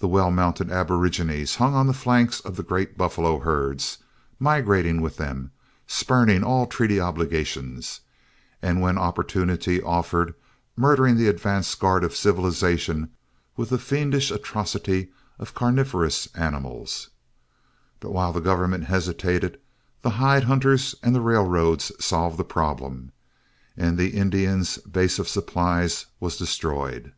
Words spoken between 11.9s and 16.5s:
of civilization with the fiendish atrocity of carnivorous